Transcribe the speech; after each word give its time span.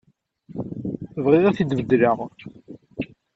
Bɣiɣ 1.23 1.43
ad 1.45 1.55
t-id-beddleɣ. 1.57 2.17